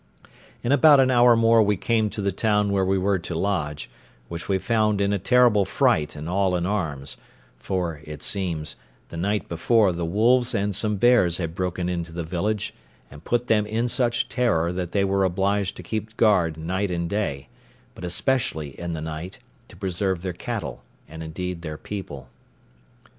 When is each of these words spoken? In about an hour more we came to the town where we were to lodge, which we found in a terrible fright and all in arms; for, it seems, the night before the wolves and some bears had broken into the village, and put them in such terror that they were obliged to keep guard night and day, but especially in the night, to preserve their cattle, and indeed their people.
In 0.63 0.71
about 0.71 0.99
an 0.99 1.11
hour 1.11 1.35
more 1.35 1.61
we 1.61 1.77
came 1.77 2.09
to 2.09 2.23
the 2.23 2.31
town 2.31 2.71
where 2.71 2.83
we 2.83 2.97
were 2.97 3.19
to 3.19 3.35
lodge, 3.35 3.87
which 4.29 4.49
we 4.49 4.57
found 4.57 4.99
in 4.99 5.13
a 5.13 5.19
terrible 5.19 5.63
fright 5.63 6.15
and 6.15 6.27
all 6.27 6.55
in 6.55 6.65
arms; 6.65 7.17
for, 7.59 8.01
it 8.03 8.23
seems, 8.23 8.75
the 9.09 9.17
night 9.17 9.47
before 9.47 9.91
the 9.91 10.03
wolves 10.03 10.55
and 10.55 10.73
some 10.73 10.95
bears 10.95 11.37
had 11.37 11.53
broken 11.53 11.87
into 11.87 12.11
the 12.11 12.23
village, 12.23 12.73
and 13.11 13.23
put 13.23 13.45
them 13.45 13.67
in 13.67 13.87
such 13.87 14.27
terror 14.27 14.73
that 14.73 14.91
they 14.91 15.03
were 15.03 15.23
obliged 15.23 15.77
to 15.77 15.83
keep 15.83 16.17
guard 16.17 16.57
night 16.57 16.89
and 16.89 17.07
day, 17.07 17.47
but 17.93 18.03
especially 18.03 18.69
in 18.79 18.93
the 18.93 19.01
night, 19.01 19.37
to 19.67 19.77
preserve 19.77 20.23
their 20.23 20.33
cattle, 20.33 20.81
and 21.07 21.21
indeed 21.21 21.61
their 21.61 21.77
people. 21.77 22.27